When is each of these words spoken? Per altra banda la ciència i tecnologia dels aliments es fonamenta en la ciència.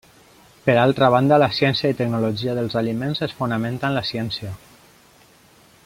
Per 0.67 0.73
altra 0.83 1.09
banda 1.15 1.37
la 1.43 1.49
ciència 1.57 1.91
i 1.93 1.97
tecnologia 1.99 2.57
dels 2.61 2.79
aliments 2.81 3.21
es 3.27 3.37
fonamenta 3.43 3.91
en 3.93 3.99
la 3.99 4.05
ciència. 4.13 4.57